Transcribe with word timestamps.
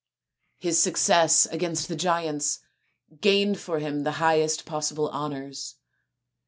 His 0.57 0.81
success 0.81 1.45
against 1.45 1.87
the 1.87 1.95
giants 1.95 2.61
gained 3.19 3.59
for 3.59 3.77
him 3.77 3.99
the 3.99 4.13
highest 4.13 4.65
possible 4.65 5.11
honours. 5.11 5.75